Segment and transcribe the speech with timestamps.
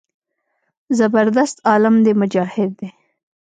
[0.97, 2.89] زبردست عالم دى مجاهد دى.